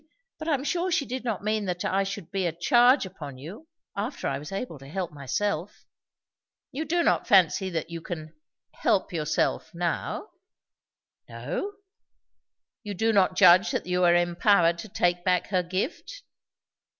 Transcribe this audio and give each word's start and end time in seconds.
But 0.39 0.47
I 0.47 0.55
am 0.55 0.63
sure 0.63 0.89
she 0.91 1.05
did 1.05 1.23
not 1.23 1.43
mean 1.43 1.65
that 1.65 1.85
I 1.85 2.01
should 2.03 2.31
be 2.31 2.47
a 2.47 2.51
charge 2.51 3.05
upon 3.05 3.37
you, 3.37 3.67
after 3.95 4.27
I 4.27 4.39
was 4.39 4.51
able 4.51 4.79
to 4.79 4.87
help 4.89 5.11
myself." 5.11 5.85
"You 6.71 6.85
do 6.85 7.03
not 7.03 7.27
fancy 7.27 7.69
that 7.69 7.91
you 7.91 8.01
can 8.01 8.33
'help 8.73 9.13
yourself' 9.13 9.69
now?" 9.75 10.29
"No." 11.29 11.73
"You 12.81 12.95
do 12.95 13.13
not 13.13 13.35
judge 13.35 13.69
that 13.69 13.85
you 13.85 14.03
are 14.03 14.15
empowered 14.15 14.79
to 14.79 14.89
take 14.89 15.23
back 15.23 15.49
her 15.49 15.61
gift?" 15.61 16.23